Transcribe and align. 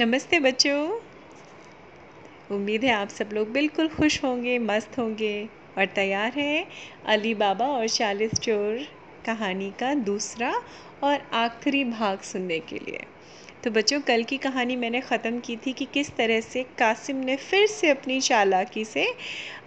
नमस्ते 0.00 0.38
बच्चों। 0.40 0.80
उम्मीद 2.50 2.82
है 2.84 2.90
आप 2.90 3.08
सब 3.08 3.28
लोग 3.32 3.52
बिल्कुल 3.52 3.86
खुश 3.88 4.22
होंगे, 4.24 4.58
मस्त 4.58 4.98
होंगे 4.98 5.48
और 5.78 5.86
तैयार 5.86 6.32
हैं 6.32 6.66
अली 7.06 7.32
बाबा 7.34 7.66
और 7.66 7.88
चालीस 7.88 8.34
चोर 8.34 8.86
कहानी 9.26 9.70
का 9.80 9.92
दूसरा 9.94 10.52
और 11.02 11.22
आखिरी 11.34 11.82
भाग 11.84 12.18
सुनने 12.22 12.58
के 12.58 12.78
लिए। 12.78 13.00
तो 13.64 13.70
बच्चों, 13.70 14.00
कल 14.00 14.22
की 14.22 14.36
कहानी 14.38 14.76
मैंने 14.76 15.00
ख़त्म 15.00 15.40
की 15.40 15.56
थी 15.56 15.72
कि 15.72 15.84
किस 15.84 16.10
तरह 16.16 16.40
से 16.40 16.62
कासिम 16.78 17.16
ने 17.16 17.36
फिर 17.36 17.66
से 17.66 17.90
अपनी 17.90 18.20
चालाकी 18.20 18.84
से 18.84 19.06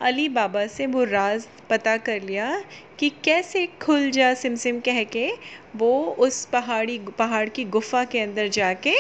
अली 0.01 0.29
बाबा 0.29 0.65
से 0.67 0.85
वो 0.85 1.03
राज 1.03 1.47
पता 1.69 1.97
कर 1.97 2.21
लिया 2.21 2.63
कि 2.99 3.09
कैसे 3.23 3.67
खुल 3.81 4.09
जा 4.11 4.33
सिमसिम 4.33 4.79
कह 4.79 5.03
के 5.03 5.29
वो 5.75 5.91
उस 6.19 6.45
पहाड़ी, 6.45 6.99
पहाड़ 6.99 7.47
की 7.49 7.65
गुफा 7.65 8.03
के 8.03 8.19
अंदर 8.19 8.47
जाके 8.47 8.95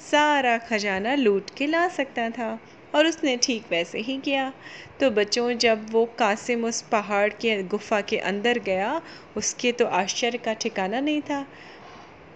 सारा 0.00 0.58
खजाना 0.58 1.14
लूट 1.14 1.50
के 1.56 1.66
ला 1.66 1.88
सकता 1.88 2.30
था 2.30 2.58
और 2.94 3.06
उसने 3.06 3.36
ठीक 3.36 3.64
वैसे 3.70 3.98
ही 3.98 4.18
किया। 4.18 4.52
तो 5.00 5.10
बच्चों, 5.10 5.52
जब 5.52 5.90
वो 5.90 6.04
कासिम 6.18 6.64
उस 6.64 6.82
पहाड़ 6.82 7.28
के, 7.28 7.62
गुफा 7.62 8.00
के 8.00 8.18
अंदर 8.18 8.58
गया, 8.58 9.02
उसके 9.36 9.72
तो 9.72 9.86
आश्चर्य 9.86 10.38
का 10.38 10.52
ठिकाना 10.52 11.00
नहीं 11.00 11.20
था। 11.20 11.46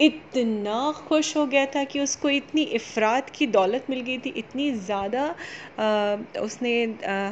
इतना 0.01 0.91
खुश 1.07 1.35
हो 1.37 1.45
गया 1.47 1.65
था 1.75 1.83
कि 1.83 1.99
उसको 1.99 2.29
इतनी 2.29 2.61
इफ़रात 2.75 3.29
की 3.29 3.47
दौलत 3.47 3.85
मिल 3.89 3.99
गई 4.01 4.17
थी, 4.17 4.29
इतनी 4.31 4.71
ज़्यादा 4.73 5.25
उसने 6.41 6.71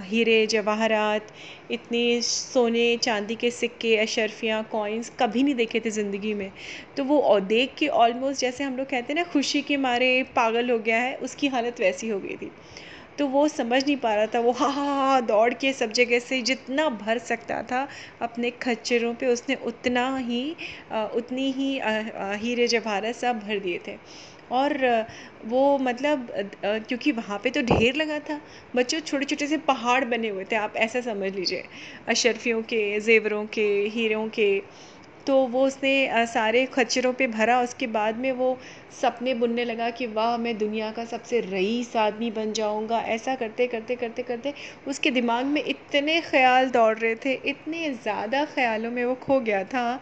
हीरे, 0.06 0.46
जवाहरात, 0.48 1.28
इतने 1.72 2.22
सोने, 2.22 2.96
चांदी 2.98 3.36
के 3.36 3.52
सिक्के, 3.52 3.96
अशरफियाँ 3.98 4.64
कॉइन्स 4.72 5.10
कभी 5.20 5.44
नहीं 5.44 5.56
देखे 5.56 5.80
थे 5.80 5.90
ज़िंदगी 5.92 6.34
में। 6.34 6.52
तो 6.98 7.04
वो 7.04 7.40
देख 7.42 7.76
के 7.80 7.88
ऑलमोस्ट 7.98 8.42
जैसे 8.42 8.64
हम 8.64 8.78
लोग 8.78 8.88
कहते 8.88 9.14
हैं 9.14 9.20
ना, 9.20 9.24
खुशी 9.32 9.62
के 9.62 9.78
मारे 9.80 10.12
पागल 10.36 10.70
हो 10.72 10.80
गया 10.80 11.00
है, 11.00 11.16
उसकी 11.18 11.48
हालत 11.48 11.80
वैसी 11.80 12.08
हो 12.10 12.20
गई 12.20 12.36
थी। 12.38 12.52
तो 13.20 13.28
वो 13.28 13.48
समझ 13.48 13.84
नहीं 13.86 13.96
पा 13.98 14.14
रहा 14.16 14.26
था, 14.26 14.40
वो 14.40 14.52
हा 14.52 14.68
हाँ 14.70 14.96
हाँ 14.98 15.22
दौड़ 15.26 15.54
के 15.54 15.72
सब 15.74 15.92
जगह 15.94 16.20
से 16.20 16.42
जितना 16.44 16.88
भर 16.98 17.18
सकता 17.20 17.62
था, 17.64 17.88
अपने 18.22 18.52
खच्चरों 18.62 19.14
पे 19.14 19.28
उसने 19.28 19.56
उतना 19.68 20.06
ही 20.18 20.44
उतनी 20.94 21.52
ही 21.52 21.72
हीरे 22.42 22.68
जवाहरात 22.68 23.16
सब 23.16 23.40
भर 23.40 23.60
दिए 23.60 23.80
थे। 23.88 23.98
और 24.52 24.78
वो 25.46 25.78
मतलब 25.80 26.28
क्योंकि 26.64 27.12
वहाँ 27.12 27.38
पे 27.40 27.50
तो 27.50 27.62
ढेर 27.64 27.96
लगा 27.96 28.20
था, 28.20 28.40
बच्चों 28.76 29.00
छोटे 29.02 29.26
छोटे 29.26 29.48
से 29.48 29.58
पहाड़ 29.68 30.04
बने 30.06 30.30
हुए 30.30 30.44
थे, 30.52 30.56
आप 30.56 30.76
ऐसा 30.78 31.02
समझ 31.02 31.34
लीजिए, 31.36 31.64
अशरफियों 32.10 32.62
के, 32.64 33.00
जेवरों 33.02 33.46
के, 33.48 33.68
हीरों 33.90 34.28
के। 34.30 34.50
तो 35.30 35.36
वो 35.48 35.66
उसने 35.66 36.26
सारे 36.28 36.66
खच्चरों 36.66 37.12
पे 37.14 37.26
भरा। 37.30 37.60
उसके 37.62 37.88
बाद 37.88 38.18
में 38.18 38.32
वो 38.32 38.58
सपने 39.02 39.34
बुनने 39.34 39.66
लगा 39.66 39.90
कि, 39.90 40.06
वाह, 40.08 40.38
मैं 40.38 40.58
दुनिया 40.58 40.90
का 40.92 41.06
सबसे 41.06 41.40
रईस 41.42 41.96
आदमी 41.98 42.30
बन 42.32 42.54
जाऊँगा। 42.54 43.00
ऐसा 43.08 43.36
करते 43.36 43.68
करते 43.68 43.96
करते 43.96 44.24
करते 44.24 44.54
उसके 44.88 45.12
दिमाग 45.12 45.46
में 45.46 45.64
इतने 45.64 46.20
ख्याल 46.22 46.70
दौड़ 46.70 46.98
रहे 46.98 47.16
थे, 47.16 47.34
इतने 47.34 47.90
ज़्यादा 47.94 48.44
ख्यालों 48.46 48.92
में 48.92 49.04
वो 49.06 49.16
खो 49.18 49.40
गया 49.40 49.64
था 49.66 50.00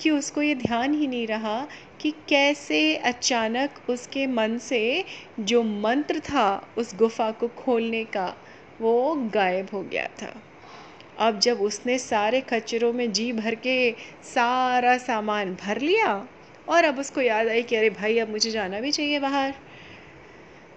कि 0.00 0.10
उसको 0.10 0.42
ये 0.42 0.54
ध्यान 0.56 0.94
ही 0.94 1.06
नहीं 1.06 1.26
रहा 1.26 1.60
कि 2.00 2.10
कैसे 2.28 2.80
अचानक 3.06 3.80
उसके 3.90 4.26
मन 4.26 4.58
से 4.62 5.04
जो 5.40 5.62
मंत्र 5.62 6.20
था 6.24 6.50
उस 6.78 6.94
गुफा 6.96 7.30
को 7.30 7.48
खोलने 7.58 8.04
का 8.06 8.34
वो 8.80 9.14
गायब 9.34 9.68
हो 9.72 9.82
गया 9.82 10.06
था। 10.22 10.34
अब 11.18 11.38
जब 11.38 11.60
उसने 11.60 11.98
सारे 11.98 12.40
कचरों 12.40 12.92
में 12.92 13.12
जी 13.12 13.32
भर 13.32 13.54
के 13.54 13.92
सारा 14.24 14.96
सामान 14.98 15.54
भर 15.54 15.80
लिया 15.80 16.28
और 16.68 16.84
अब 16.84 16.98
उसको 16.98 17.20
याद 17.20 17.48
आई 17.48 17.62
कि 17.62 17.76
अरे 17.76 17.90
भाई, 17.90 18.18
अब 18.18 18.30
मुझे 18.30 18.50
जाना 18.50 18.80
भी 18.80 18.90
चाहिए 18.92 19.18
बाहर, 19.20 19.54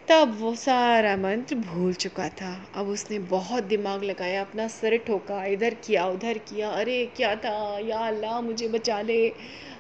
तब 0.09 0.38
वो 0.39 0.56
सारा 0.56 1.17
मंत्र 1.17 1.56
भूल 1.56 1.94
चुका 1.94 2.30
था। 2.30 2.72
अब 2.75 2.88
उसने 2.88 3.19
बहुत 3.19 3.64
दिमाग 3.64 4.03
लगाया, 4.03 4.42
अपना 4.42 4.67
सिर 4.67 4.97
ठोका, 4.97 5.45
इधर 5.45 5.73
किया, 5.73 6.06
उधर 6.06 6.38
किया, 6.38 6.69
अरे 6.69 7.06
क्या 7.16 7.35
था, 7.35 7.80
या 7.80 7.97
अल्लाह 7.97 8.41
मुझे 8.41 8.68
बचा 8.68 9.01
ले। 9.01 9.34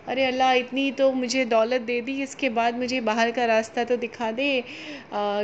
अरे 0.07 0.23
अल्लाह, 0.25 0.51
इतनी 0.53 0.91
तो 0.91 1.11
मुझे 1.13 1.43
दौलत 1.45 1.81
दे 1.81 1.99
दी, 2.01 2.21
इसके 2.23 2.49
बाद 2.49 2.77
मुझे 2.77 3.01
बाहर 3.01 3.31
का 3.31 3.45
रास्ता 3.45 3.83
तो 3.83 3.97
दिखा 3.97 4.31
दे। 4.31 4.63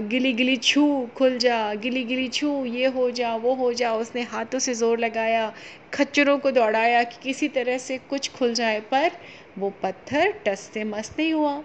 गिली 0.10 0.34
गिली 0.34 0.56
छू, 0.58 0.86
खुल 1.18 1.38
जा, 1.38 1.74
गिली 1.76 2.04
गिली 2.04 2.28
छू, 2.30 2.50
ये 2.66 2.86
हो 2.88 3.10
जा, 3.12 3.36
वो 3.36 3.54
हो 3.56 3.72
जा। 3.74 3.94
उसने 3.96 4.22
हाथों 4.34 4.60
से 4.60 4.74
ज़ोर 4.74 5.00
लगाया, 5.00 5.52
खच्चरों 5.94 6.38
को 6.40 6.52
दौड़ाया 6.52 7.04
कि 7.04 7.18
किसी 7.24 7.48
तरह 7.50 7.78
से 7.78 7.98
कुछ 8.10 8.32
खुल 8.32 8.54
जाए, 8.54 8.80
पर 8.92 9.12
वो 9.58 9.74
पत्थर 9.84 10.34
टसते 10.46 10.84
मस 10.84 11.16
नहीं 11.20 11.34
हुआ। 11.34 11.64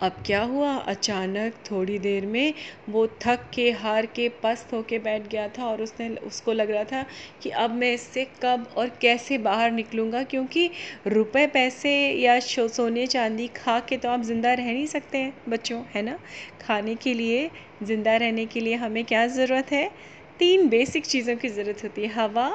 अब 0.00 0.12
क्या 0.26 0.42
हुआ? 0.42 0.76
अचानक 0.76 1.54
थोड़ी 1.70 1.98
देर 1.98 2.26
में 2.26 2.54
वो 2.88 3.06
थक 3.06 3.40
के, 3.54 3.70
हार 3.70 4.06
के, 4.06 4.28
पस्त 4.28 4.72
होके 4.72 4.98
बैठ 4.98 5.28
गया 5.28 5.48
था 5.48 5.64
और 5.64 5.82
उसने, 5.82 6.08
उसको 6.08 6.52
लग 6.52 6.70
रहा 6.70 6.84
था 6.84 7.04
कि 7.42 7.50
अब 7.50 7.70
मैं 7.70 7.92
इससे 7.94 8.24
कब 8.42 8.66
और 8.76 8.88
कैसे 8.88 9.38
बाहर 9.38 9.70
निकलूँगा? 9.70 10.22
क्योंकि 10.22 10.70
रुपए, 11.06 11.46
पैसे 11.46 12.10
या 12.12 12.38
सोने, 12.40 13.06
चांदी 13.06 13.46
खा 13.48 13.80
के 13.80 13.96
तो 13.96 14.08
आप 14.08 14.22
ज़िंदा 14.22 14.54
रह 14.54 14.72
नहीं 14.72 14.86
सकते 14.86 15.18
हैं, 15.18 15.34
बच्चों, 15.48 15.82
है 15.94 16.02
ना? 16.02 16.18
खाने 16.60 16.94
के 16.94 17.14
लिए, 17.14 17.50
ज़िंदा 17.82 18.16
रहने 18.16 18.46
के 18.46 18.60
लिए 18.60 18.74
हमें 18.74 19.04
क्या 19.04 19.26
ज़रूरत 19.26 19.72
है? 19.72 19.90
तीन 20.38 20.68
बेसिक 20.68 21.06
चीज़ों 21.06 21.36
की 21.36 21.48
ज़रूरत 21.48 21.84
होती 21.84 22.02
है, 22.02 22.08
हवा, 22.08 22.48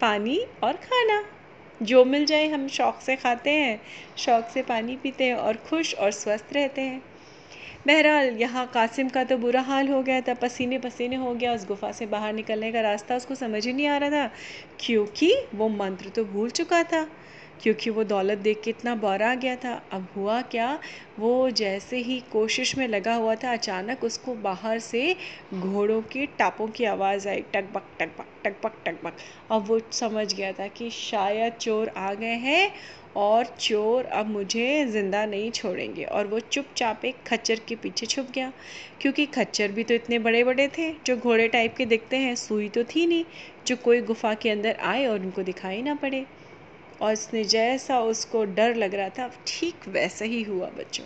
पानी 0.00 0.46
और 0.62 0.72
खाना। 0.72 1.24
जो 1.82 2.04
मिल 2.04 2.24
जाए, 2.26 2.48
हम 2.48 2.66
शौक़ 2.68 3.00
से 3.00 3.16
खाते 3.16 3.50
हैं, 3.50 3.80
शौक़ 4.16 4.52
से 4.52 4.62
पानी 4.62 4.96
पीते 4.96 5.24
हैं 5.24 5.34
और 5.34 5.56
खुश 5.68 5.94
और 5.94 6.10
स्वस्थ 6.10 6.52
रहते 6.52 6.80
हैं। 6.80 7.02
बहरहाल, 7.86 8.28
यहाँ 8.28 8.66
कासिम 8.74 9.08
का 9.08 9.24
तो 9.24 9.36
बुरा 9.38 9.60
हाल 9.60 9.88
हो 9.88 10.02
गया 10.02 10.20
था 10.20 10.34
पसीने 10.34 10.78
पसीने 10.78 11.16
हो 11.16 11.34
गया, 11.34 11.52
उस 11.54 11.66
गुफा 11.66 11.92
से 11.92 12.06
बाहर 12.06 12.32
निकलने 12.32 12.72
का 12.72 12.80
रास्ता 12.80 13.16
उसको 13.16 13.34
समझ 13.34 13.66
ही 13.66 13.72
नहीं 13.72 13.86
आ 13.86 13.96
रहा 13.96 14.10
था, 14.10 14.30
क्योंकि 14.80 15.34
वो 15.54 15.68
मंत्र 15.68 16.08
तो 16.08 16.24
भूल 16.24 16.50
चुका 16.50 16.82
था। 16.82 17.06
क्योंकि 17.64 17.90
वो 17.90 18.04
दौलत 18.04 18.38
देख 18.38 18.60
के 18.64 18.70
इतना 18.70 18.94
बौरा 18.96 19.34
गया 19.34 19.56
था। 19.56 19.72
अब 19.92 20.06
हुआ 20.16 20.40
क्या? 20.44 20.78
वो 21.18 21.50
जैसे 21.52 21.98
ही 21.98 22.18
कोशिश 22.32 22.76
में 22.78 22.86
लगा 22.88 23.14
हुआ 23.14 23.34
था, 23.34 23.52
अचानक 23.52 24.04
उसको 24.04 24.34
बाहर 24.42 24.78
से 24.80 25.14
घोड़ों 25.54 26.00
की 26.02 26.26
टापों 26.38 26.66
की 26.68 26.84
आवाज़ 26.86 27.28
आई 27.28 27.40
टक 27.54 27.72
बक 27.74 27.86
टक 28.00 28.10
बक 28.18 28.26
टक 28.44 28.56
बक 28.64 28.76
टक 28.86 28.98
बक 29.04 29.16
अब 29.50 29.64
वो 29.68 29.80
समझ 29.92 30.32
गया 30.34 30.52
था 30.52 30.66
कि 30.68 30.90
शायद 30.90 31.52
चोर 31.60 31.88
आ 31.88 32.12
गए 32.14 32.34
हैं 32.38 32.70
और 33.16 33.46
चोर 33.60 34.04
अब 34.04 34.26
मुझे 34.26 34.84
ज़िंदा 34.86 35.24
नहीं 35.26 35.50
छोड़ेंगे। 35.50 36.04
और 36.04 36.26
वो 36.26 36.40
चुपचाप 36.40 37.04
एक 37.04 37.22
खच्चर 37.26 37.60
के 37.68 37.74
पीछे 37.76 38.06
छुप 38.06 38.30
गया, 38.34 38.52
क्योंकि 39.00 39.26
खच्चर 39.26 39.72
भी 39.72 39.84
तो 39.84 39.94
इतने 39.94 40.18
बड़े 40.18 40.44
बड़े 40.44 40.68
थे, 40.68 40.92
जो 41.06 41.16
घोड़े 41.16 41.48
टाइप 41.48 41.74
के 41.76 41.86
दिखते 41.86 42.16
हैं, 42.16 42.34
सुई 42.36 42.68
तो 42.68 42.84
थी 42.84 43.06
नहीं, 43.06 43.24
जो 43.66 43.76
कोई 43.76 44.00
गुफा 44.02 44.34
के 44.34 44.50
अंदर 44.50 44.76
आए 44.82 45.06
और 45.06 45.20
उनको 45.20 45.42
दिखाई 45.42 45.82
ना 45.82 45.94
पड़े। 45.94 46.24
और 47.04 47.12
उसने 47.12 47.44
जैसा 47.44 48.00
उसको 48.00 48.44
डर 48.44 48.74
लग 48.74 48.94
रहा 48.94 49.08
था 49.08 49.30
ठीक 49.46 49.88
वैसा 49.88 50.24
ही 50.24 50.42
हुआ 50.42 50.66
बच्चों। 50.66 51.04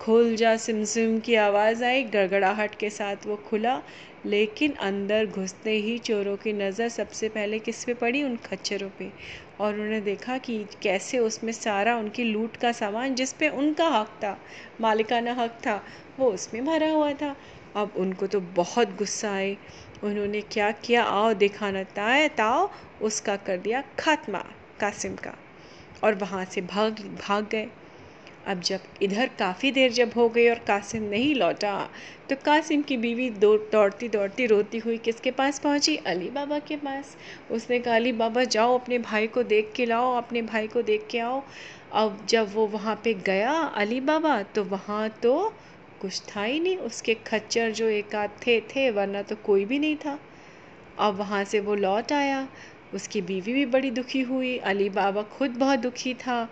खुल 0.00 0.36
जा 0.36 0.56
सिमसिम 0.56 1.18
की 1.18 1.34
आवाज़ 1.34 1.84
आई, 1.84 2.02
गड़गड़ाहट 2.02 2.74
के 2.74 2.90
साथ 2.90 3.26
वो 3.26 3.36
खुला, 3.36 3.82
लेकिन 4.26 4.72
अंदर 4.72 5.26
घुसते 5.26 5.70
ही 5.70 5.98
चोरों 5.98 6.36
की 6.36 6.52
नज़र 6.52 6.88
सबसे 6.88 7.28
पहले 7.28 7.58
किस 7.58 7.84
पे 7.84 7.94
पड़ी? 7.94 8.22
उन 8.22 8.36
खच्चरों 8.36 8.88
पे। 8.88 9.10
और 9.60 9.74
उन्होंने 9.74 10.00
देखा 10.00 10.38
कि 10.38 10.66
कैसे 10.82 11.18
उसमें 11.18 11.52
सारा 11.52 11.96
उनकी 11.96 12.24
लूट 12.24 12.56
का 12.56 12.72
सामान 12.72 13.14
जिस 13.14 13.32
पे 13.32 13.48
उनका 13.48 13.88
हक 13.88 14.06
था, 14.06 14.38
मालिकाना 14.80 15.32
हक 15.32 15.50
था, 15.50 15.84
वो 16.18 16.30
उसमें 16.30 16.64
भरा 16.64 16.90
हुआ 16.90 17.12
था। 17.12 17.36
अब 17.76 17.92
उनको 17.96 18.26
तो 18.26 18.40
बहुत 18.40 18.96
गुस्सा 18.96 19.32
आए 19.32 19.56
उन्होंने 20.04 20.40
क्या 20.40 20.70
किया? 20.70 21.04
आओ 21.04 21.32
दिखाना, 21.34 21.82
ताए 21.82 22.28
ताओ, 22.28 22.70
उसका 23.02 23.36
कर 23.36 23.58
दिया 23.58 23.82
खात्मा 23.98 24.44
कासिम 24.80 25.14
का। 25.16 25.34
और 26.04 26.14
वहाँ 26.14 26.44
से 26.44 26.60
भाग 26.60 27.00
भाग 27.20 27.48
गए। 27.48 27.66
अब 28.46 28.60
जब 28.60 28.80
इधर 29.02 29.30
काफ़ी 29.38 29.70
देर 29.72 29.92
जब 29.92 30.10
हो 30.16 30.28
गई 30.28 30.48
और 30.48 30.58
कासिम 30.58 31.02
नहीं 31.02 31.34
लौटा 31.34 31.88
तो 32.30 32.36
कासिम 32.36 32.82
की 32.82 32.96
बीवी 32.96 33.28
दो, 33.30 33.56
दौड़ती 33.72 34.08
दौड़ती 34.08 34.46
रोती 34.46 34.78
हुई 34.78 34.98
किसके 34.98 35.30
पास 35.30 35.58
पहुँची? 35.58 35.96
अली 35.96 36.28
बाबा 36.30 36.58
के 36.58 36.76
पास। 36.76 37.16
उसने 37.50 37.78
कहा, 37.78 37.94
अली 37.94 38.12
बाबा, 38.12 38.44
जाओ 38.44 38.78
अपने 38.78 38.98
भाई 38.98 39.26
को 39.26 39.42
देख 39.42 39.72
के 39.76 39.86
लाओ, 39.86 40.14
अपने 40.16 40.42
भाई 40.42 40.68
को 40.68 40.82
देख 40.82 41.06
के 41.10 41.18
आओ। 41.18 41.42
अब 41.92 42.26
जब 42.28 42.54
वो 42.54 42.66
वहाँ 42.66 43.00
पे 43.04 43.14
गया, 43.14 43.52
अली 43.52 44.00
बाबा 44.00 44.42
तो 44.42 44.64
वहाँ 44.64 45.08
तो 45.22 45.52
कुछ 46.00 46.22
था 46.36 46.42
ही 46.42 46.60
नहीं। 46.60 46.76
उसके 46.76 47.14
खच्चर 47.14 47.70
जो 47.70 47.88
एक 47.88 48.14
आध 48.14 48.30
थे 48.46 48.60
थे, 48.60 48.90
वरना 48.90 49.22
तो 49.22 49.36
कोई 49.36 49.64
भी 49.64 49.78
नहीं 49.78 49.96
था। 49.96 50.18
अब 50.98 51.14
वहाँ 51.14 51.44
से 51.44 51.60
वो 51.60 51.74
लौट 51.74 52.12
आया। 52.12 52.48
उसकी 52.94 53.20
बीवी 53.20 53.52
भी 53.52 53.66
बड़ी 53.66 53.90
दुखी 53.90 54.20
हुई, 54.20 54.56
अली 54.58 54.88
बाबा 54.90 55.22
खुद 55.22 55.50
बहुत 55.50 55.78
दुखी 55.78 56.14
था। 56.14 56.48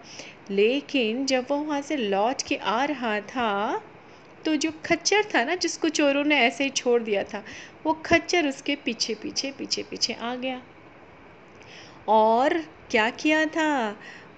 लेकिन 0.51 1.25
जब 1.27 1.47
वो 1.51 1.57
वहाँ 1.57 1.81
से 1.83 1.97
लौट 1.97 2.43
के 2.43 2.57
आ 2.57 2.85
रहा 2.85 3.21
था 3.21 3.83
तो 4.45 4.57
जो 4.57 4.71
खच्चर 4.85 5.25
था 5.25 5.45
ना, 5.45 5.55
जिसको 5.55 5.89
चोरों 5.89 6.25
ने 6.25 6.37
ऐसे 6.37 6.65
ही 6.65 6.71
छोड़ 6.71 7.03
दिया 7.03 7.23
था, 7.25 7.43
वो 7.87 7.93
खच्चर 8.07 8.49
उसके 8.49 8.75
पीछे 8.77 9.15
पीछे 9.15 9.51
पीछे 9.51 9.83
पीछे 9.83 10.13
आ 10.13 10.35
गया। 10.35 10.61
और 12.09 12.59
क्या 12.91 13.09
किया 13.11 13.45
था? 13.47 13.97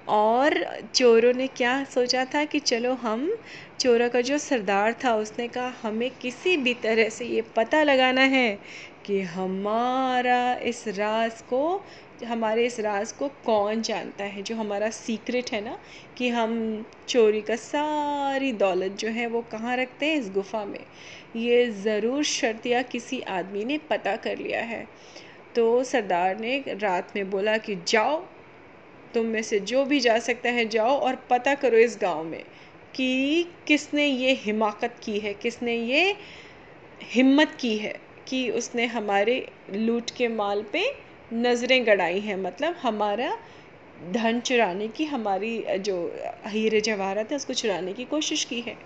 और 0.08 0.54
चोरों 0.94 1.32
ने 1.34 1.46
क्या 1.46 1.84
सोचा 1.84 2.24
था 2.24 2.44
कि 2.44 2.58
चलो 2.58 2.92
हम, 2.94 3.38
चोरों 3.80 4.08
का 4.10 4.20
जो 4.20 4.38
सरदार 4.38 4.92
था, 5.04 5.14
उसने 5.14 5.48
कहा, 5.48 5.72
हमें 5.82 6.10
किसी 6.10 6.56
भी 6.56 6.74
तरह 6.74 7.08
से 7.08 7.24
ये 7.24 7.42
पता 7.56 7.82
लगाना 7.82 8.20
है 8.20 8.58
कि 9.06 9.20
हमारा 9.20 10.54
इस 10.54 10.88
राज 10.88 11.42
को, 11.42 11.84
हमारे 12.26 12.66
इस 12.66 12.80
राज 12.80 13.12
को 13.12 13.28
कौन 13.28 13.82
जानता 13.82 14.24
है? 14.24 14.42
जो 14.42 14.56
हमारा 14.56 14.90
सीक्रेट 14.90 15.52
है 15.52 15.64
ना, 15.64 15.78
कि 16.18 16.28
हम 16.28 16.84
चोरी 17.08 17.40
का 17.40 17.56
सारी 17.56 18.52
दौलत 18.52 18.92
जो 18.92 19.08
है 19.08 19.26
वो 19.26 19.42
कहाँ 19.42 19.76
रखते 19.76 20.06
हैं? 20.06 20.16
इस 20.16 20.30
गुफा 20.30 20.64
में। 20.64 20.84
ये 21.36 21.70
ज़रूर 21.70 22.24
शर्त 22.24 22.66
या 22.66 22.82
किसी 22.82 23.20
आदमी 23.20 23.64
ने 23.64 23.78
पता 23.78 24.16
कर 24.16 24.38
लिया 24.38 24.60
है। 24.60 24.88
तो 25.54 25.84
सरदार 25.84 26.38
ने 26.38 26.64
रात 26.68 27.12
में 27.16 27.30
बोला 27.30 27.56
कि 27.56 27.76
जाओ, 27.88 28.24
तुम 29.14 29.26
में 29.26 29.42
से 29.42 29.60
जो 29.60 29.84
भी 29.84 30.00
जा 30.00 30.18
सकता 30.18 30.50
है 30.50 30.68
जाओ 30.68 30.98
और 30.98 31.16
पता 31.30 31.54
करो 31.54 31.76
इस 31.76 31.98
गाँव 32.02 32.24
में 32.24 32.44
कि 32.94 33.46
किसने 33.66 34.06
ये 34.06 34.32
हिमाकत 34.32 34.96
की 35.02 35.18
है, 35.18 35.34
किसने 35.34 35.74
ये 35.76 36.16
हिम्मत 37.02 37.56
की 37.60 37.76
है। 37.76 38.13
कि 38.28 38.48
उसने 38.50 38.86
हमारे 38.86 39.36
लूट 39.70 40.10
के 40.10 40.28
माल 40.28 40.62
पे 40.72 40.84
नज़रें 41.32 41.86
गड़ाई 41.86 42.20
हैं। 42.20 42.36
मतलब 42.36 42.76
हमारा 42.82 43.36
धन 44.12 44.40
चुराने 44.40 44.88
की, 44.88 45.04
हमारी 45.04 45.78
जो 45.80 45.96
हीरे 46.46 46.80
जवाहरत 46.80 47.30
है, 47.30 47.36
उसको 47.36 47.54
चुराने 47.54 47.92
की 47.92 48.04
कोशिश 48.04 48.44
की 48.44 48.60
है। 48.60 48.76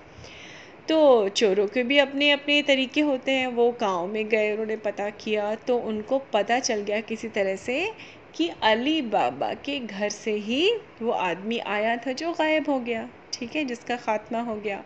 तो 0.88 1.28
चोरों 1.28 1.66
के 1.66 1.82
भी 1.82 1.98
अपने 1.98 2.30
अपने 2.30 2.60
तरीके 2.62 3.00
होते 3.00 3.32
हैं। 3.32 3.46
वो 3.46 3.70
गाँव 3.80 4.06
में 4.06 4.28
गए, 4.28 4.52
उन्होंने 4.52 4.76
पता 4.76 5.08
किया 5.16 5.54
तो 5.66 5.78
उनको 5.78 6.18
पता 6.32 6.58
चल 6.60 6.80
गया 6.82 7.00
किसी 7.00 7.28
तरह 7.28 7.56
से 7.56 7.90
कि 8.34 8.48
अली 8.62 9.00
बाबा 9.02 9.52
के 9.64 9.78
घर 9.80 10.08
से 10.08 10.32
ही 10.40 10.70
वो 11.02 11.10
आदमी 11.12 11.58
आया 11.58 11.96
था 11.96 12.12
जो 12.12 12.32
गायब 12.32 12.70
हो 12.70 12.78
गया, 12.80 13.08
ठीक 13.32 13.56
है, 13.56 13.64
जिसका 13.64 13.96
ख़ात्मा 13.96 14.40
हो 14.40 14.54
गया। 14.56 14.82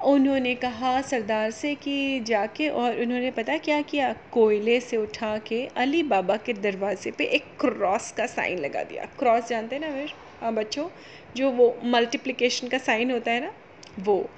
उन्होंने 0.00 0.54
कहा 0.54 1.00
सरदार 1.02 1.50
से 1.50 1.74
कि 1.74 2.20
जाके 2.20 2.68
और 2.68 3.00
उन्होंने 3.00 3.30
पता 3.30 3.56
क्या 3.58 3.80
किया? 3.82 4.12
कोयले 4.32 4.80
से 4.80 4.96
उठा 4.96 5.38
के 5.38 5.64
अली 5.76 6.02
बाबा 6.02 6.36
के 6.36 6.52
दरवाजे 6.52 7.10
पे 7.10 7.24
एक 7.24 7.44
क्रॉस 7.60 8.12
का 8.12 8.26
साइन 8.26 8.58
लगा 8.58 8.82
दिया। 8.82 9.04
क्रॉस 9.18 9.48
जानते 9.48 9.76
हैं 9.76 9.82
ना 9.82 9.92
फिर 9.92 10.12
हाँ 10.40 10.52
बच्चों, 10.54 10.88
जो 11.36 11.50
वो 11.50 11.80
मल्टीप्लिकेशन 11.84 12.68
का 12.68 12.78
साइन 12.78 13.10
होता 13.10 13.30
है 13.30 13.40
ना, 13.40 13.52
वो। 13.98 14.30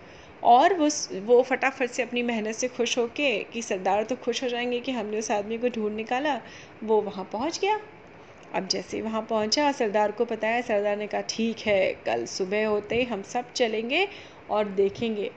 और 0.43 0.75
वो 0.75 0.89
वो 1.21 1.43
फटाफट 1.43 1.91
से 1.91 2.03
अपनी 2.03 2.23
मेहनत 2.23 2.55
से 2.55 2.69
खुश 2.69 2.99
होके 2.99 3.39
कि 3.45 3.63
सरदार 3.63 4.05
तो 4.05 4.17
खुश 4.17 4.43
हो 4.45 4.49
जाएँगे 4.49 4.81
कि 4.81 4.93
हमने 4.93 5.19
उस 5.19 5.31
आदमी 5.31 5.59
को 5.59 5.69
ढूंढ 5.69 5.95
निकाला, 5.97 6.41
वो 6.85 7.01
वहाँ 7.01 7.29
पहुँच 7.33 7.59
गया। 7.61 7.81
अब 8.55 8.69
जैसे 8.69 8.97
ही 8.97 9.03
वहाँ 9.03 9.23
पहुँचा, 9.23 9.73
सरदार 9.73 10.13
को 10.13 10.25
पता 10.25 10.49
है, 10.49 10.63
सरदार 10.63 10.97
ने 10.97 11.07
कहा, 11.07 11.21
ठीक 11.21 11.59
है, 11.59 11.93
कल 12.07 12.25
सुबह 12.27 12.67
होते 12.67 12.97
ही 12.97 13.05
हम 13.05 13.23
सब 13.23 13.53
चलेंगे 13.53 14.09
और 14.51 14.69
देखेंगे। 14.69 15.31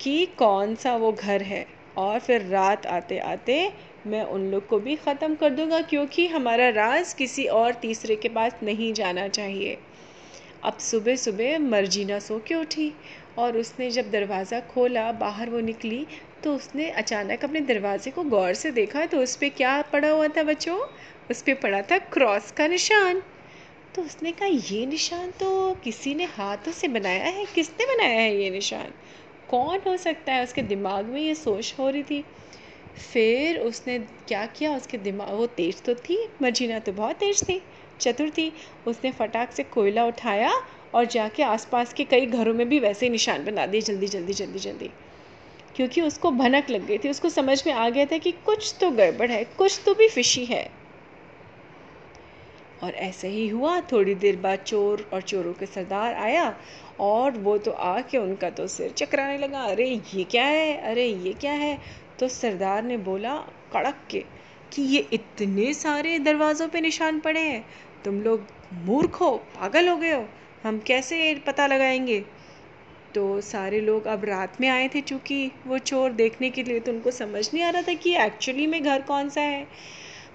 कि 0.00 0.26
कौन 0.38 0.74
सा 0.74 0.94
वो 0.96 1.12
घर 1.12 1.42
है। 1.42 1.66
और 1.98 2.18
फिर 2.18 2.42
रात 2.42 2.86
आते 2.86 3.18
आते 3.18 3.72
मैं 4.06 4.22
उन 4.24 4.50
लोग 4.50 4.66
को 4.66 4.78
भी 4.78 4.96
ख़त्म 4.96 5.34
कर 5.34 5.50
दूँगा, 5.50 5.80
क्योंकि 5.82 6.26
हमारा 6.28 6.68
राज 6.70 7.12
किसी 7.14 7.44
और 7.44 7.74
तीसरे 7.74 8.16
के 8.16 8.28
पास 8.28 8.58
नहीं 8.62 8.92
जाना 8.92 9.26
चाहिए। 9.28 9.78
अब 10.64 10.78
सुबह 10.80 11.16
सुबह 11.16 11.58
मर्जीना 11.60 12.18
सो 12.18 12.38
के 12.38 12.54
उठी 12.54 12.92
और 13.38 13.56
उसने 13.56 13.90
जब 13.90 14.10
दरवाज़ा 14.10 14.60
खोला, 14.68 15.10
बाहर 15.14 15.50
वो 15.50 15.60
निकली 15.60 16.06
तो 16.44 16.54
उसने 16.54 16.88
अचानक 16.92 17.44
अपने 17.44 17.60
दरवाजे 17.62 18.10
को 18.10 18.22
गौर 18.24 18.54
से 18.54 18.70
देखा 18.70 19.04
तो 19.06 19.22
उस 19.22 19.36
पर 19.36 19.48
क्या 19.48 19.80
पड़ा 19.92 20.10
हुआ 20.10 20.28
था 20.28 20.42
बच्चों? 20.42 20.78
उस 21.30 21.42
पर 21.42 21.54
पड़ा 21.54 21.80
था 21.82 21.98
क्रॉस 21.98 22.50
का 22.52 22.66
निशान। 22.66 23.22
तो 23.94 24.02
उसने 24.02 24.32
कहा, 24.32 24.48
ये 24.48 24.86
निशान 24.86 25.30
तो 25.30 25.74
किसी 25.84 26.14
ने 26.14 26.24
हाथों 26.28 26.72
से 26.72 26.88
बनाया 26.88 27.24
है? 27.24 27.44
किसने 27.54 27.86
बनाया 27.86 28.20
है 28.20 28.36
ये 28.36 28.50
निशान? 28.50 28.92
कौन 29.50 29.80
हो 29.86 29.96
सकता 29.96 30.32
है? 30.32 30.42
उसके 30.42 30.62
दिमाग 30.62 31.04
में 31.04 31.20
ये 31.20 31.34
सोच 31.34 31.74
हो 31.78 31.90
रही 31.90 32.02
थी। 32.02 32.24
फिर 33.12 33.58
उसने 33.58 33.98
क्या 33.98 34.46
किया? 34.46 34.76
उसके 34.76 34.98
दिमाग, 34.98 35.30
वो 35.30 35.46
तेज 35.46 35.82
तो 35.82 35.94
थी 35.94 36.28
मर्जीना 36.42 36.78
तो 36.78 36.92
बहुत 36.92 37.16
तेज 37.16 37.42
थी, 37.42 37.62
चतुर 38.00 38.30
थी। 38.30 38.52
उसने 38.86 39.12
फटाक 39.12 39.52
से 39.52 39.62
कोयला 39.62 40.04
उठाया 40.04 40.52
और 40.94 41.04
जाके 41.04 41.42
आसपास 41.42 41.92
के 41.92 42.04
कई 42.04 42.26
घरों 42.26 42.54
में 42.54 42.68
भी 42.68 42.78
वैसे 42.80 43.06
ही 43.06 43.12
निशान 43.12 43.44
बना 43.44 43.66
दिए, 43.66 43.80
जल्दी 43.80 44.06
जल्दी 44.06 44.32
जल्दी 44.32 44.58
जल्दी। 44.58 44.90
क्योंकि 45.76 46.00
उसको 46.00 46.30
भनक 46.30 46.70
लग 46.70 46.86
गई 46.86 46.98
थी, 46.98 47.10
उसको 47.10 47.28
समझ 47.28 47.66
में 47.66 47.74
आ 47.74 47.88
गया 47.88 48.06
था 48.06 48.18
कि 48.18 48.32
कुछ 48.32 48.74
तो 48.80 48.90
गड़बड़ 48.90 49.30
है, 49.30 49.44
कुछ 49.44 49.80
तो 49.86 49.94
भी 49.94 50.08
फिशी 50.08 50.44
है। 50.44 50.85
और 52.82 52.94
ऐसे 52.94 53.28
ही 53.28 53.48
हुआ। 53.48 53.80
थोड़ी 53.80 54.14
देर 54.14 54.36
बाद 54.36 54.58
चोर 54.58 55.10
और 55.12 55.22
चोरों 55.22 55.52
के 55.52 55.66
सरदार 55.66 56.14
आया 56.14 56.56
और 57.00 57.30
वो 57.30 57.58
तो 57.58 57.70
आके 57.70 58.18
उनका 58.18 58.50
तो 58.50 58.66
सिर 58.66 58.90
चकराने 58.90 59.38
लगा। 59.38 59.60
अरे, 59.60 60.00
ये 60.14 60.24
क्या 60.24 60.44
है? 60.44 60.76
अरे, 60.76 61.06
ये 61.06 61.32
क्या 61.32 61.52
है? 61.52 61.78
तो 62.18 62.28
सरदार 62.28 62.82
ने 62.82 62.96
बोला 62.96 63.34
कड़क 63.72 63.96
के 64.10 64.24
कि 64.72 64.82
ये 64.82 65.08
इतने 65.12 65.74
सारे 65.74 66.18
दरवाज़ों 66.18 66.68
पे 66.68 66.80
निशान 66.80 67.20
पड़े 67.20 67.40
हैं। 67.40 67.66
तुम 68.04 68.20
लोग 68.22 68.46
मूर्ख 68.72 69.14
हो, 69.14 69.30
पागल 69.30 69.88
हो 69.88 69.96
गए 69.96 70.12
हो। 70.12 70.28
हम 70.64 70.78
कैसे 70.78 71.34
पता 71.34 71.66
लगाएँगे? 71.66 72.24
तो 73.14 73.40
सारे 73.40 73.80
लोग 73.80 74.06
अब 74.06 74.24
रात 74.24 74.60
में 74.60 74.68
आए 74.68 74.88
थे 74.88 75.00
चूँकि 75.00 75.52
वो 75.66 75.78
चोर 75.78 76.12
देखने 76.12 76.50
के 76.50 76.62
लिए 76.62 76.80
तो 76.80 76.92
उनको 76.92 77.10
समझ 77.10 77.54
नहीं 77.54 77.64
आ 77.64 77.70
रहा 77.70 77.82
था 77.82 77.94
कि 77.94 78.16
एक्चुअली 78.16 78.66
में 78.66 78.82
घर 78.82 79.02
कौन 79.02 79.28
सा 79.28 79.40
है। 79.40 79.66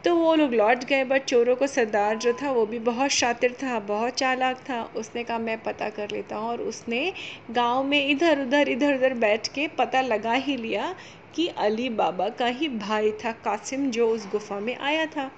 तो 0.05 0.15
वो 0.15 0.33
लोग 0.35 0.53
लौट 0.53 0.83
गए 0.83 1.03
बट 1.03 1.23
चोरों 1.23 1.55
को 1.55 1.67
सरदार 1.67 2.17
जो 2.17 2.33
था 2.33 2.51
वो 2.51 2.65
भी 2.65 2.79
बहुत 2.79 3.09
शातिर 3.09 3.51
था, 3.53 3.79
बहुत 3.79 4.13
चालाक 4.13 4.57
था। 4.57 4.81
उसने 4.95 5.23
कहा, 5.23 5.37
मैं 5.37 5.57
पता 5.63 5.89
कर 5.89 6.11
लेता 6.11 6.35
हूँ। 6.35 6.49
और 6.49 6.61
उसने 6.61 7.13
गाँव 7.51 7.83
में 7.83 8.07
इधर, 8.09 8.41
उधर 8.41 8.69
इधर, 8.69 8.95
उधर 8.95 9.13
बैठ 9.13 9.47
के 9.47 9.67
पता 9.67 10.01
लगा 10.01 10.33
ही 10.33 10.57
लिया 10.57 10.95
कि 11.35 11.47
अली 11.47 11.89
बाबा 11.89 12.29
का 12.29 12.45
ही 12.45 12.67
भाई 12.69 13.11
था 13.11 13.31
कासिम 13.31 13.89
जो 13.91 14.09
उस 14.09 14.27
गुफा 14.31 14.59
में 14.59 14.75
आया 14.77 15.05
था। 15.05 15.31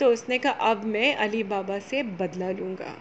तो 0.00 0.06
उसने 0.06 0.38
कहा, 0.38 0.52
अब 0.52 0.84
मैं 0.84 1.14
अली 1.14 1.42
बाबा 1.42 1.78
से 1.78 2.02
बदला 2.02 2.50
लूँगा। 2.50 2.94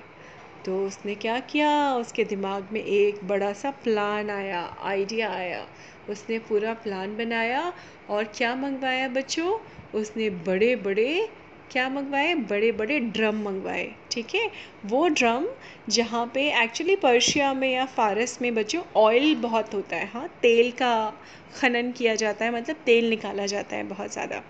तो 0.65 0.77
उसने 0.85 1.15
क्या 1.15 1.39
किया? 1.39 1.69
उसके 1.95 2.23
दिमाग 2.23 2.67
में 2.73 2.81
एक 2.81 3.19
बड़ा 3.27 3.51
सा 3.53 3.71
प्लान 3.83 4.29
आया 4.29 4.62
आइडिया 4.83 5.29
आया। 5.29 5.65
उसने 6.09 6.39
पूरा 6.39 6.73
प्लान 6.73 7.15
बनाया 7.17 7.71
और 8.09 8.23
क्या 8.38 8.56
मंगवाया 8.56 9.07
बच्चों? 9.07 9.57
उसने 10.00 10.29
बड़े 10.47 10.75
बड़े 10.75 11.27
क्या 11.71 11.88
मंगवाए? 11.89 12.33
बड़े 12.35 12.71
बड़े 12.71 13.00
ड्रम 13.00 13.41
मंगवाए, 13.44 13.89
ठीक 14.12 14.35
है? 14.35 14.50
वो 14.85 15.07
ड्रम 15.07 15.47
जहाँ 15.89 16.25
पे 16.33 16.50
एक्चुअली 16.63 16.95
पर्शिया 16.95 17.53
में 17.53 17.71
या 17.73 17.85
फारस 17.85 18.38
में 18.41 18.53
बच्चों 18.56 18.81
ऑयल 18.95 19.35
बहुत 19.35 19.73
होता 19.73 19.95
है 19.95 20.07
हाँ? 20.07 20.27
तेल 20.41 20.71
का 20.71 21.13
खनन 21.56 21.91
किया 21.91 22.15
जाता 22.15 22.45
है 22.45 22.54
मतलब 22.54 22.75
तेल 22.85 23.09
निकाला 23.09 23.45
जाता 23.45 23.75
है 23.75 23.83
बहुत 23.83 24.13
ज़्यादा। 24.13 24.44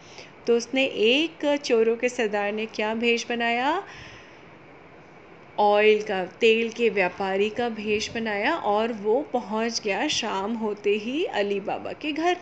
तो 0.48 0.58
उसने 0.58 0.86
एक 0.86 1.46
चोरों 1.66 1.96
के 1.96 2.10
सरदार 2.10 2.52
ने 2.54 2.66
क्या 2.66 2.94
भेष 2.96 3.30
बनाया? 3.30 3.82
ऑयल 5.60 6.02
का, 6.02 6.26
तेल 6.26 6.70
के 6.70 6.90
व्यापारी 6.90 7.50
का 7.50 7.70
भेष 7.70 8.14
बनाया 8.14 8.56
और 8.56 8.94
वो 8.94 9.22
पहुँच 9.22 9.82
गया 9.82 10.08
शाम 10.08 10.54
होते 10.54 10.90
ही 10.90 11.26
अली 11.26 11.60
बाबा 11.60 11.94
के 11.94 12.12
घर। 12.12 12.38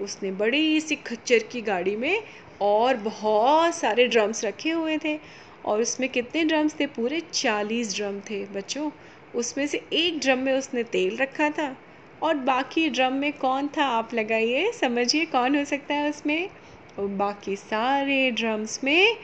उसने 0.00 0.30
बड़ी 0.30 0.80
सी 0.80 0.96
खच्चर 0.96 1.38
की 1.38 1.60
गाड़ी 1.60 1.96
में 1.96 2.22
और 2.60 2.96
बहुत 2.96 3.74
सारे 3.74 4.06
ड्रम्स 4.06 4.44
रखे 4.44 4.70
हुए 4.70 4.98
थे 4.98 5.18
और 5.64 5.80
उसमें 5.80 6.08
कितने 6.08 6.44
ड्रम्स 6.44 6.80
थे? 6.80 6.86
पूरे 6.86 7.20
चालीस 7.20 7.96
ड्रम 7.96 8.20
थे 8.20 8.44
बच्चों। 8.44 8.90
उसमें 9.34 9.66
से 9.66 9.84
एक 9.92 10.18
ड्रम 10.18 10.38
में 10.38 10.52
उसने 10.52 10.82
तेल 10.82 11.16
रखा 11.16 11.50
था। 11.50 11.76
और 12.22 12.34
बाकी 12.34 12.90
ड्रम 12.90 13.12
में 13.12 13.32
कौन 13.32 13.68
था? 13.68 13.84
आप 13.84 14.14
लगाइए, 14.14 14.72
समझिए 14.72 15.24
कौन 15.24 15.56
हो 15.56 15.64
सकता 15.64 15.94
है 15.94 16.10
उसमें? 16.10 16.50
और 16.98 17.06
बाकी 17.06 17.56
सारे 17.56 18.30
ड्रम्स 18.30 18.84
में 18.84 19.16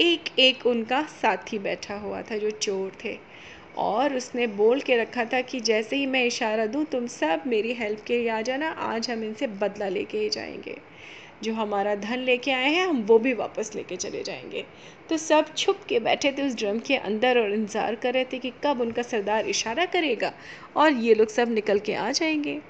एक 0.00 0.38
एक 0.38 0.66
उनका 0.66 1.02
साथी 1.12 1.58
बैठा 1.58 1.96
हुआ 1.96 2.22
था 2.22 2.36
जो 2.36 2.50
चोर 2.50 2.92
थे। 3.04 3.16
और 3.76 4.14
उसने 4.16 4.46
बोल 4.46 4.80
के 4.80 4.96
रखा 4.96 5.24
था 5.24 5.40
कि 5.40 5.60
जैसे 5.60 5.96
ही 5.96 6.06
मैं 6.06 6.24
इशारा 6.24 6.66
दूँ, 6.66 6.84
तुम 6.84 7.06
सब 7.06 7.42
मेरी 7.46 7.72
हेल्प 7.72 8.02
के 8.06 8.18
लिए 8.18 8.28
आ 8.28 8.40
जाना, 8.40 8.70
आज 8.70 9.10
हम 9.10 9.24
इनसे 9.24 9.46
बदला 9.46 9.88
लेके 9.88 10.18
ही 10.18 10.28
जाएँगे। 10.28 10.76
जो 11.42 11.52
हमारा 11.54 11.94
धन 11.94 12.18
लेके 12.18 12.50
आए 12.50 12.70
हैं, 12.70 12.86
हम 12.86 13.02
वो 13.02 13.18
भी 13.18 13.32
वापस 13.34 13.74
लेके 13.74 13.96
चले 13.96 14.22
जाएँगे। 14.22 14.64
तो 15.08 15.16
सब 15.16 15.54
छुप 15.54 15.80
के 15.88 15.98
बैठे 16.00 16.32
थे 16.32 16.46
उस 16.46 16.54
ड्रम 16.54 16.78
के 16.78 16.96
अंदर 16.96 17.38
और 17.38 17.52
इंतज़ार 17.52 17.94
कर 17.94 18.14
रहे 18.14 18.24
थे 18.24 18.38
कि 18.38 18.52
कब 18.64 18.80
उनका 18.80 19.02
सरदार 19.02 19.46
इशारा 19.46 19.84
करेगा 19.86 20.32
और 20.76 20.92
ये 20.92 21.14
लोग 21.14 21.28
सब 21.28 21.52
निकल 21.52 21.78
के 21.78 21.94
आ 21.94 22.10
जाएँगे। 22.10 22.60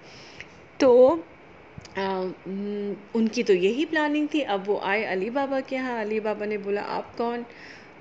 तो 0.81 1.25
उनकी 3.17 3.43
तो 3.43 3.53
यही 3.53 3.85
प्लानिंग 3.85 4.29
थी। 4.35 4.41
अब 4.41 4.67
वो 4.67 4.79
आए 4.79 5.05
अली 5.05 5.31
बाबा 5.31 5.61
के 5.61 5.76
यहाँ। 5.76 6.00
अली 6.00 6.21
बाबा 6.21 6.47
ने 6.47 6.59
बोला, 6.59 6.83
आप 6.83 7.17
कौन? 7.17 7.45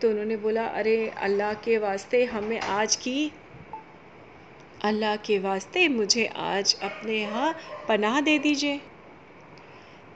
तो 0.02 0.10
उन्होंने 0.10 0.38
बोला, 0.38 0.66
अरे, 0.68 1.10
अल्लाह 1.10 1.54
के 1.54 1.78
वास्ते 1.78 2.24
हमें 2.26 2.60
आज 2.60 2.96
की, 2.96 3.32
अल्लाह 4.84 5.16
के 5.16 5.40
वास्ते 5.40 5.88
मुझे 5.88 6.26
आज 6.26 6.76
अपने 6.84 7.22
यहाँ 7.22 7.56
पनाह 7.88 8.22
दे 8.22 8.40
दीजिए। 8.40 8.82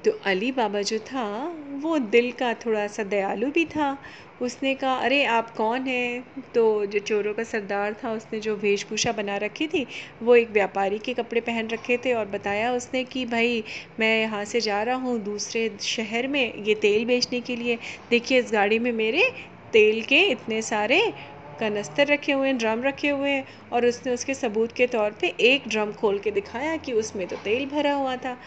तो 0.06 0.12
अली 0.26 0.52
बाबा 0.52 0.82
जो 0.82 1.00
था, 1.00 1.56
वो 1.70 2.00
दिल 2.00 2.32
का 2.32 2.54
थोड़ा 2.54 2.88
सा 2.88 3.04
दयालु 3.04 3.48
भी 3.48 3.66
था। 3.66 3.98
उसने 4.42 4.76
कहा, 4.76 4.94
अरे, 4.94 5.26
आप 5.26 5.50
कौन 5.50 5.82
हैं? 5.82 6.24
तो 6.56 6.86
जो 6.86 7.00
चोरों 7.00 7.34
का 7.34 7.44
सरदार 7.44 7.94
था, 7.94 8.12
उसने 8.12 8.40
जो 8.40 8.56
वेशभूषा 8.56 9.12
बना 9.12 9.38
रखी 9.38 9.68
थी, 9.68 9.88
वो 10.24 10.36
एक 10.36 10.50
व्यापारी 10.50 11.00
के 11.00 11.14
कपड़े 11.14 11.42
पहन 11.42 11.68
रखे 11.68 11.98
थे 11.98 12.14
और 12.14 12.26
बताया 12.26 12.74
उसने 12.74 13.04
कि, 13.04 13.26
भाई, 13.26 13.64
मैं 14.00 14.22
यहाँ 14.22 14.46
से 14.46 14.62
जा 14.62 14.84
रहा 14.84 14.96
हूँ 14.96 15.20
दूसरे 15.20 15.78
शहर 15.82 16.28
में 16.28 16.64
ये 16.64 16.76
तेल 16.76 17.06
बेचने 17.06 17.42
के 17.42 17.56
लिए। 17.56 17.78
देखिए, 18.10 18.40
इस 18.40 18.50
गाड़ी 18.54 18.80
में 18.80 18.92
मेरे 18.92 19.32
तेल 19.74 20.02
के 20.02 20.20
इतने 20.20 20.62
सारे 20.62 21.14
कनस्तर 21.60 22.08
रखे 22.08 22.32
हुए 22.32 22.48
हैं, 22.48 22.58
ड्रम 22.58 22.84
रखे 22.84 23.10
हुए 23.10 23.30
हैं। 23.30 23.46
और 23.74 23.86
उसने 23.86 24.14
उसके 24.14 24.34
सबूत 24.34 24.72
के 24.72 24.88
तौर 24.88 25.12
पे 25.12 25.34
एक 25.40 25.64
ड्रम 25.68 25.92
खोल 25.92 26.20
के 26.20 26.32
दिखाया 26.32 26.78
कि 26.78 26.94
उसमें 26.94 27.28
तो 27.28 27.36
तेल 27.36 27.66
भरा 27.66 27.94
हुआ 27.94 28.16
था। 28.16 28.38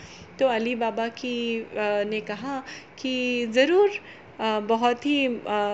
तो 0.41 0.47
अली 0.49 0.75
बाबा 0.75 1.07
की 1.17 1.67
ने 2.11 2.21
कहा 2.23 2.59
कि 2.99 3.47
ज़रूर 3.55 3.91
बहुत 4.67 5.07
ही 5.07 5.29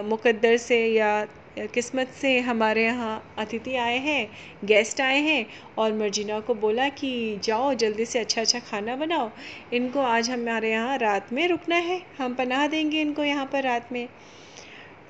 मुकद्दर 0.05 0.57
से 0.59 0.87
या 0.87 1.27
किस्मत 1.75 2.09
से 2.21 2.39
हमारे 2.41 2.85
यहाँ 2.85 3.35
अतिथि 3.39 3.75
आए 3.77 3.99
हैं, 3.99 4.29
गेस्ट 4.65 5.01
आए 5.01 5.21
हैं 5.21 5.47
और 5.79 5.93
मर्जिना 5.93 6.41
को 6.41 6.55
बोला 6.57 6.89
कि 6.91 7.39
जाओ, 7.45 7.73
जल्दी 7.75 8.05
से 8.05 8.19
अच्छा 8.19 8.41
अच्छा 8.41 8.59
खाना 8.61 8.97
बनाओ। 8.97 9.31
इनको 9.73 10.01
आज 10.01 10.31
हमारे 10.31 10.71
यहाँ 10.71 10.99
रात 10.99 11.33
में 11.33 11.47
रुकना 11.49 11.77
है, 11.77 12.01
हम 12.19 12.35
पनाह 12.35 12.67
देंगे 12.67 13.01
इनको 13.01 13.25
यहाँ 13.25 13.47
पर 13.53 13.63
रात 13.63 13.93
में। 13.93 14.07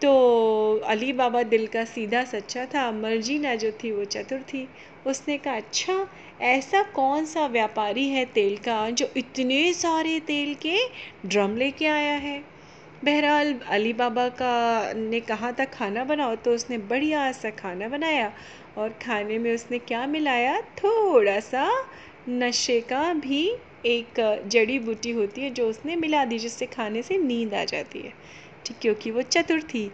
तो 0.03 0.13
अली 0.79 1.13
बाबा 1.13 1.43
दिल 1.43 1.67
का 1.67 1.85
सीधा 1.85 2.25
सच्चा 2.25 2.65
था 2.67 2.91
मर्जीना 2.93 3.55
जो 3.55 3.71
थी 3.85 3.91
वो 3.93 4.05
चतुर 4.05 4.39
थी। 4.43 4.67
उसने 5.07 5.37
कहा 5.39 5.55
अच्छा 5.55 6.07
ऐसा 6.43 6.83
कौन 6.95 7.25
सा 7.25 7.47
व्यापारी 7.47 8.09
है 8.09 8.25
तेल 8.25 8.57
का 8.59 8.79
जो 8.91 9.09
इतने 9.17 9.73
सारे 9.75 10.19
तेल 10.21 10.55
के 10.55 10.77
ड्रम 11.27 11.57
लेके 11.57 11.87
आया 11.87 12.15
है? 12.15 12.39
बहरहाल 13.05 13.55
अली 13.69 13.93
बाबा 13.93 14.29
का 14.29 14.93
ने 14.97 15.21
कहा, 15.21 15.53
था 15.53 15.65
खाना 15.65 16.05
बनाओ। 16.05 16.35
तो 16.37 16.55
उसने 16.55 16.79
बढ़िया 16.79 17.31
सा 17.33 17.51
खाना 17.51 17.89
बनाया 17.89 18.33
और 18.79 18.89
खाने 19.03 19.39
में 19.39 19.55
उसने 19.55 19.79
क्या 19.79 20.07
मिलाया? 20.07 20.61
थोड़ा 20.61 21.39
सा 21.41 21.71
नशे 22.29 22.81
का 22.81 23.13
भी 23.15 23.49
एक 23.87 24.21
जड़ी 24.47 24.79
बूटी 24.79 25.11
होती 25.11 25.41
है 25.41 25.51
जो 25.51 25.69
उसने 25.69 25.97
मिला 25.97 26.25
दी, 26.25 26.39
जिससे 26.39 26.67
खाने 26.67 27.03
से 27.03 27.19
नींद 27.19 27.55
आ 27.55 27.65
जाती 27.65 28.01
है। 28.01 28.13
ठीक, 28.67 28.77
क्योंकि 28.83 29.11
वो 29.11 29.23
चतुर 29.23 29.63
थी। 29.63 29.91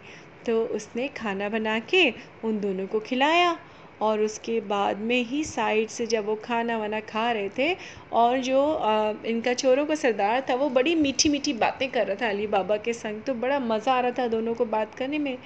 तो 0.46 0.62
उसने 0.74 1.08
खाना 1.08 1.48
बना 1.48 1.78
के 1.78 2.10
उन 2.44 2.60
दोनों 2.60 2.86
को 2.86 3.00
खिलाया 3.00 3.56
और 4.00 4.20
उसके 4.20 4.60
बाद 4.60 4.98
में 4.98 5.22
ही 5.24 5.42
साइड 5.44 5.88
से 5.88 6.06
जब 6.06 6.26
वो 6.26 6.34
खाना 6.36 6.78
वाना 6.78 7.00
खा 7.00 7.30
रहे 7.32 7.48
थे 7.58 7.76
और 8.12 8.38
जो 8.38 8.62
आ, 8.72 9.12
इनका 9.26 9.52
चोरों 9.54 9.86
का 9.86 9.94
सरदार 9.94 10.46
था 10.50 10.54
वो 10.54 10.68
बड़ी 10.70 10.94
मीठी 10.94 11.28
मीठी 11.28 11.52
बातें 11.52 11.88
कर 11.90 12.06
रहा 12.06 12.16
था 12.16 12.28
अली 12.28 12.46
बाबा 12.46 12.76
के 12.76 12.92
संग। 12.92 13.22
तो 13.22 13.34
बड़ा 13.34 13.58
मज़ा 13.58 13.92
आ 13.92 14.00
रहा 14.00 14.10
था 14.10 14.26
दोनों 14.28 14.54
को 14.54 14.64
बात 14.64 14.94
करने 14.94 15.18
में। 15.18 15.36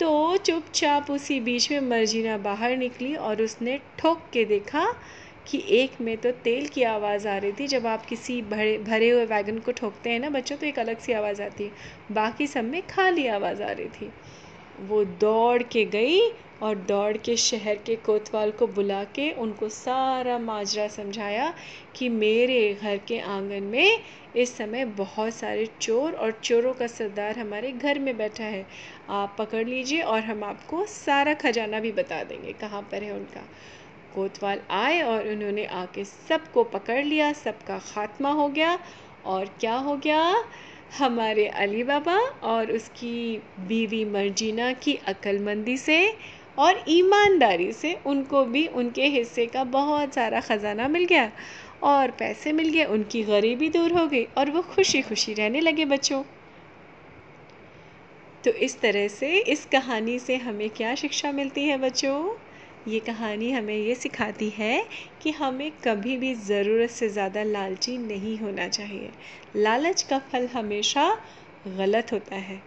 तो 0.00 0.36
चुपचाप 0.36 1.10
उसी 1.10 1.40
बीच 1.40 1.70
में 1.72 1.80
मर्जीना 1.80 2.38
बाहर 2.38 2.76
निकली 2.76 3.14
और 3.14 3.42
उसने 3.42 3.78
ठोक 3.98 4.22
के 4.32 4.44
देखा 4.44 4.86
कि 5.48 5.62
एक 5.70 6.00
में 6.00 6.16
तो 6.16 6.30
तेल 6.44 6.66
की 6.66 6.82
आवाज़ 6.82 7.28
आ 7.28 7.36
रही 7.38 7.52
थी, 7.52 7.66
जब 7.66 7.86
आप 7.86 8.06
किसी 8.06 8.40
भरे 8.42 8.76
भरे 8.78 9.10
हुए 9.10 9.24
वैगन 9.26 9.58
को 9.58 9.72
ठोकते 9.72 10.10
हैं 10.10 10.20
ना 10.20 10.30
बच्चों 10.30 10.56
तो 10.56 10.66
एक 10.66 10.78
अलग 10.78 10.98
सी 10.98 11.12
आवाज़ 11.12 11.42
आती 11.42 11.64
है। 11.64 11.70
बाकी 12.12 12.46
सब 12.46 12.64
में 12.64 12.82
खाली 12.86 13.26
आवाज़ 13.26 13.62
आ 13.62 13.70
रही 13.70 13.88
थी। 13.88 14.10
वो 14.80 15.04
दौड़ 15.04 15.62
के 15.62 15.84
गई 15.84 16.20
और 16.62 16.74
दौड़ 16.78 17.16
के 17.16 17.36
शहर 17.36 17.74
के 17.76 17.96
कोतवाल 17.96 18.50
को 18.50 18.66
बुला 18.66 19.02
के 19.04 19.30
उनको 19.32 19.68
सारा 19.68 20.38
माजरा 20.38 20.86
समझाया 20.88 21.52
कि 21.96 22.08
मेरे 22.08 22.74
घर 22.74 22.96
के 22.98 23.18
आँगन 23.18 23.62
में 23.62 24.00
इस 24.36 24.56
समय 24.56 24.84
बहुत 24.84 25.34
सारे 25.34 25.66
चोर 25.80 26.12
और 26.12 26.30
चोरों 26.44 26.72
का 26.74 26.86
सरदार 26.86 27.38
हमारे 27.38 27.72
घर 27.72 27.98
में 27.98 28.16
बैठा 28.16 28.44
है। 28.44 28.66
आप 29.10 29.36
पकड़ 29.38 29.64
लीजिए 29.66 30.02
और 30.02 30.20
हम 30.20 30.44
आपको 30.44 30.84
सारा 30.86 31.34
खजाना 31.34 31.80
भी 31.80 31.92
बता 31.92 32.22
देंगे। 32.24 32.52
कहाँ 32.52 32.82
पर 32.82 33.02
है 33.02 33.12
उनका? 33.12 33.42
कोतवाल 34.14 34.60
आए 34.70 35.00
और 35.02 35.28
उन्होंने 35.28 35.64
आके 35.64 36.04
सबको 36.04 36.64
पकड़ 36.64 37.04
लिया, 37.04 37.32
सबका 37.32 37.78
खात्मा 37.78 38.30
हो 38.30 38.48
गया। 38.48 38.78
और 39.24 39.46
क्या 39.60 39.74
हो 39.74 39.96
गया? 39.96 40.44
हमारे 40.98 41.46
अली 41.46 41.82
बाबा 41.82 42.16
और 42.42 42.72
उसकी 42.72 43.42
बीवी 43.68 44.04
मर्जीना 44.04 44.72
की 44.72 44.94
अक्लमंदी 45.06 45.76
से 45.76 46.14
और 46.58 46.84
ईमानदारी 46.88 47.72
से 47.72 47.98
उनको 48.06 48.44
भी 48.44 48.66
उनके 48.66 49.06
हिस्से 49.06 49.46
का 49.46 49.64
बहुत 49.64 50.14
सारा 50.14 50.40
ख़जाना 50.40 50.88
मिल 50.88 51.04
गया 51.04 51.30
और 51.82 52.10
पैसे 52.10 52.52
मिल 52.52 52.68
गए, 52.68 52.84
उनकी 52.84 53.22
गरीबी 53.22 53.68
दूर 53.68 53.92
हो 53.92 54.06
गई 54.06 54.24
और 54.24 54.50
वो 54.50 54.62
खुशी 54.62 55.02
खुशी 55.02 55.34
रहने 55.34 55.60
लगे 55.60 55.84
बच्चों। 55.84 56.22
तो 58.44 58.50
इस 58.50 58.80
तरह 58.80 59.08
से, 59.08 59.38
इस 59.38 59.66
कहानी 59.66 60.18
से 60.18 60.36
हमें 60.36 60.70
क्या 60.70 60.94
शिक्षा 60.94 61.32
मिलती 61.32 61.64
है 61.64 61.76
बच्चों? 61.78 62.36
ये 62.86 62.98
कहानी 63.00 63.50
हमें 63.50 63.76
ये 63.76 63.94
सिखाती 63.94 64.48
है 64.50 64.84
कि 65.22 65.30
हमें 65.30 65.70
कभी 65.78 66.16
भी 66.16 66.34
ज़रूरत 66.34 66.90
से 66.90 67.08
ज़्यादा 67.08 67.42
लालची 67.42 67.96
नहीं 67.98 68.38
होना 68.38 68.68
चाहिए। 68.68 69.10
लालच 69.56 70.02
का 70.02 70.18
फल 70.32 70.46
हमेशा 70.48 71.08
गलत 71.66 72.12
होता 72.12 72.36
है। 72.36 72.60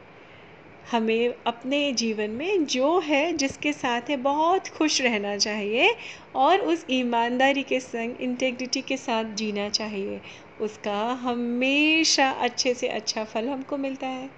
हमें 0.91 1.33
अपने 1.47 1.91
जीवन 1.93 2.31
में 2.31 2.65
जो 2.65 2.99
है 2.99 3.33
जिसके 3.33 3.73
साथ 3.73 4.09
है 4.09 4.17
बहुत 4.17 4.67
खुश 4.67 5.01
रहना 5.01 5.35
चाहिए 5.37 5.89
और 6.35 6.59
उस 6.61 6.85
ईमानदारी 6.89 7.63
के 7.63 7.79
संग 7.79 8.21
इंटेग्रिटी 8.21 8.81
के 8.81 8.97
साथ 8.97 9.33
जीना 9.35 9.69
चाहिए। 9.69 10.21
उसका 10.59 10.97
हमेशा 11.21 12.29
अच्छे 12.31 12.73
से 12.73 12.87
अच्छा 12.89 13.23
फल 13.23 13.49
हमको 13.49 13.77
मिलता 13.77 14.07
है। 14.07 14.29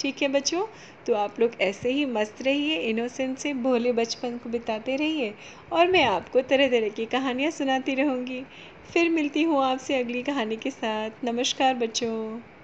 ठीक 0.00 0.20
है 0.22 0.28
बच्चों? 0.28 0.62
तो 1.06 1.14
आप 1.14 1.38
लोग 1.40 1.52
ऐसे 1.60 1.90
ही 1.90 2.04
मस्त 2.06 2.42
रहिए 2.42 2.76
इनोसेंट 2.82 3.38
से 3.38 3.52
भोले 3.62 3.92
बचपन 3.92 4.38
को 4.38 4.48
बिताते 4.50 4.96
रहिए 4.96 5.34
और 5.72 5.88
मैं 5.88 6.04
आपको 6.06 6.40
तरह 6.44 6.68
तरह 6.70 6.88
की 6.92 7.06
कहानियाँ 7.08 7.50
सुनाती 7.52 7.94
रहूँगी। 7.94 8.44
फिर 8.92 9.10
मिलती 9.10 9.42
हूँ 9.44 9.62
आपसे 9.64 9.98
अगली 9.98 10.22
कहानी 10.24 10.56
के 10.58 10.70
साथ। 10.70 11.24
नमस्कार 11.24 11.74
बच्चों। 11.78 12.57